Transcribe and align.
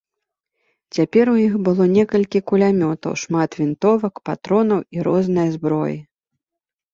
Цяпер 0.95 1.25
у 1.33 1.35
іх 1.47 1.53
было 1.67 1.85
некалькі 1.97 2.39
кулямётаў, 2.51 3.11
шмат 3.25 3.49
вінтовак, 3.61 4.15
патронаў 4.31 4.79
і 4.97 5.07
рознае 5.11 5.47
зброі. 5.59 5.95